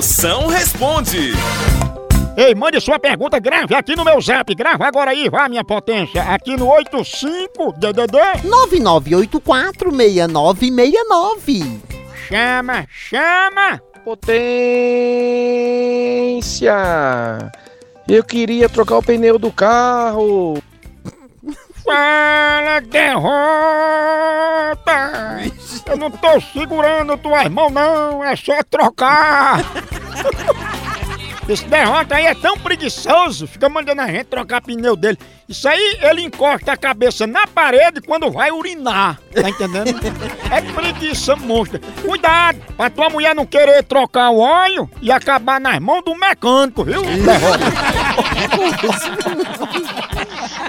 Moção 0.00 0.46
responde. 0.46 1.34
Ei, 2.34 2.54
mande 2.54 2.80
sua 2.80 2.98
pergunta, 2.98 3.38
grave 3.38 3.74
aqui 3.74 3.94
no 3.94 4.02
meu 4.02 4.18
zap. 4.18 4.54
Grava 4.54 4.86
agora 4.86 5.10
aí, 5.10 5.28
vá, 5.28 5.46
minha 5.46 5.62
potência. 5.62 6.22
Aqui 6.22 6.56
no 6.56 6.68
85-DDD. 6.68 8.16
99846969. 9.12 11.80
Chama, 12.26 12.86
chama. 12.88 13.78
Potência! 14.02 14.32
Eu 18.08 18.24
queria 18.24 18.70
trocar 18.70 18.96
o 18.96 19.02
pneu 19.02 19.38
do 19.38 19.52
carro. 19.52 20.62
Fala, 21.84 22.80
derrota! 22.80 24.30
Eu 25.90 25.96
não 25.96 26.10
tô 26.10 26.40
segurando 26.40 27.18
tuas 27.18 27.48
mãos, 27.48 27.72
não. 27.72 28.22
É 28.22 28.36
só 28.36 28.62
trocar. 28.62 29.60
Esse 31.48 31.64
derrota 31.64 32.14
aí 32.14 32.26
é 32.26 32.34
tão 32.34 32.56
preguiçoso, 32.56 33.44
fica 33.48 33.68
mandando 33.68 34.00
a 34.02 34.06
gente 34.06 34.26
trocar 34.26 34.60
pneu 34.60 34.94
dele. 34.94 35.18
Isso 35.48 35.68
aí 35.68 35.98
ele 36.00 36.22
encosta 36.22 36.70
a 36.70 36.76
cabeça 36.76 37.26
na 37.26 37.44
parede 37.44 38.00
quando 38.00 38.30
vai 38.30 38.52
urinar, 38.52 39.18
tá 39.34 39.50
entendendo? 39.50 39.98
É 40.48 40.60
preguiça 40.60 41.34
monstra. 41.34 41.80
Cuidado, 42.06 42.60
pra 42.76 42.88
tua 42.88 43.10
mulher 43.10 43.34
não 43.34 43.44
querer 43.44 43.82
trocar 43.82 44.30
o 44.30 44.38
óleo 44.38 44.88
e 45.02 45.10
acabar 45.10 45.60
nas 45.60 45.80
mãos 45.80 46.04
do 46.04 46.14
mecânico, 46.14 46.84
viu? 46.84 47.02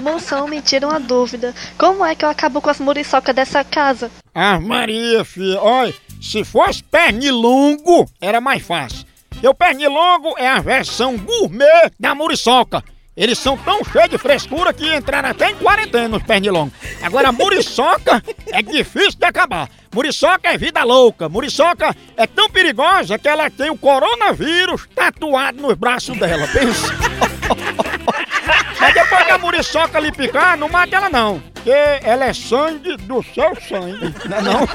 Moção, 0.02 0.48
me 0.48 0.60
tira 0.60 0.88
uma 0.88 0.98
dúvida. 0.98 1.54
Como 1.78 2.04
é 2.04 2.16
que 2.16 2.24
eu 2.24 2.28
acabo 2.28 2.60
com 2.60 2.70
as 2.70 2.80
muriçocas 2.80 3.36
dessa 3.36 3.62
casa? 3.62 4.10
Ah, 4.34 4.58
Maria, 4.58 5.24
filha, 5.24 5.60
olha, 5.60 5.94
se 6.20 6.42
fosse 6.42 6.82
pernilongo, 6.82 8.10
era 8.20 8.40
mais 8.40 8.66
fácil. 8.66 9.01
E 9.42 9.48
o 9.48 9.54
pernilongo 9.54 10.34
é 10.38 10.46
a 10.46 10.60
versão 10.60 11.18
gourmet 11.18 11.90
da 11.98 12.14
muriçoca. 12.14 12.84
Eles 13.16 13.38
são 13.38 13.58
tão 13.58 13.84
cheios 13.84 14.08
de 14.08 14.16
frescura 14.16 14.72
que 14.72 14.94
entraram 14.94 15.30
até 15.30 15.50
em 15.50 15.56
quarentena 15.56 16.16
os 16.16 16.22
pernilongos. 16.22 16.72
Agora, 17.02 17.28
a 17.28 17.32
muriçoca 17.32 18.22
é 18.46 18.62
difícil 18.62 19.18
de 19.18 19.26
acabar. 19.26 19.68
Muriçoca 19.92 20.48
é 20.48 20.56
vida 20.56 20.82
louca. 20.84 21.28
Muriçoca 21.28 21.94
é 22.16 22.26
tão 22.26 22.48
perigosa 22.48 23.18
que 23.18 23.28
ela 23.28 23.50
tem 23.50 23.68
o 23.68 23.76
coronavírus 23.76 24.88
tatuado 24.94 25.60
nos 25.60 25.74
braços 25.74 26.16
dela. 26.16 26.46
Pensa. 26.48 26.86
Mas 28.80 28.94
depois 28.94 29.24
que 29.24 29.30
a 29.30 29.38
muriçoca 29.38 30.00
lhe 30.00 30.12
picar, 30.12 30.56
não 30.56 30.68
mata 30.68 30.96
ela 30.96 31.10
não. 31.10 31.40
Porque 31.52 31.70
ela 31.70 32.24
é 32.24 32.32
sangue 32.32 32.96
do 32.96 33.22
seu 33.22 33.54
sangue. 33.68 34.14
Não 34.28 34.38
é 34.38 34.42
não? 34.42 34.66